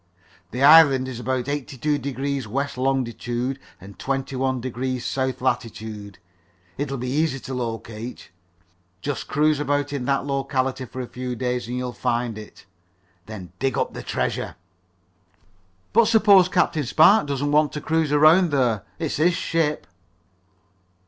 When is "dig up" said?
13.59-13.93